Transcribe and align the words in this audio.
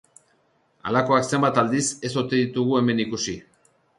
Halakoak 0.91 1.27
zenbat 1.37 1.59
aldiz 1.63 1.83
ez 2.09 2.13
ote 2.23 2.39
ditugun 2.41 2.83
hemen 2.83 3.03
ikusi. 3.07 3.37